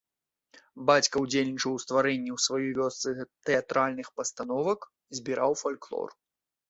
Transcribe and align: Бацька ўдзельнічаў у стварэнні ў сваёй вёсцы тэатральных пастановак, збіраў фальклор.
Бацька 0.89 1.15
ўдзельнічаў 1.25 1.71
у 1.79 1.81
стварэнні 1.83 2.31
ў 2.35 2.39
сваёй 2.45 2.71
вёсцы 2.79 3.09
тэатральных 3.51 4.07
пастановак, 4.21 4.79
збіраў 5.19 5.51
фальклор. 5.63 6.09